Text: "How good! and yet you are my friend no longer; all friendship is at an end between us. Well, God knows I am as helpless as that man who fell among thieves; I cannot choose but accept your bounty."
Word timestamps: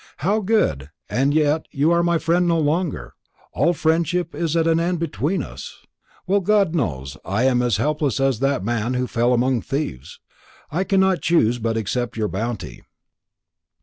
"How 0.25 0.39
good! 0.39 0.89
and 1.09 1.31
yet 1.31 1.67
you 1.69 1.91
are 1.91 2.01
my 2.01 2.17
friend 2.17 2.47
no 2.47 2.57
longer; 2.57 3.13
all 3.53 3.71
friendship 3.73 4.33
is 4.33 4.55
at 4.57 4.65
an 4.65 4.79
end 4.79 4.97
between 4.97 5.43
us. 5.43 5.85
Well, 6.25 6.39
God 6.39 6.73
knows 6.73 7.17
I 7.23 7.43
am 7.43 7.61
as 7.61 7.77
helpless 7.77 8.19
as 8.19 8.39
that 8.39 8.63
man 8.63 8.95
who 8.95 9.05
fell 9.05 9.31
among 9.31 9.61
thieves; 9.61 10.19
I 10.71 10.85
cannot 10.85 11.21
choose 11.21 11.59
but 11.59 11.77
accept 11.77 12.17
your 12.17 12.29
bounty." 12.29 12.81